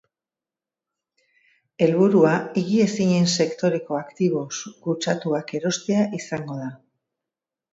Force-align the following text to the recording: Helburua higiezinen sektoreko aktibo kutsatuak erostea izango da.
Helburua 1.87 2.31
higiezinen 2.61 3.29
sektoreko 3.33 3.99
aktibo 4.01 4.41
kutsatuak 4.87 5.55
erostea 5.61 6.09
izango 6.23 6.59
da. 6.65 6.73